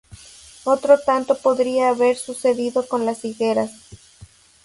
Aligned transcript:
Otro 0.63 0.97
tanto 0.99 1.37
podría 1.37 1.89
haber 1.89 2.17
sucedido 2.17 2.87
con 2.87 3.05
las 3.05 3.23
higueras. 3.23 3.71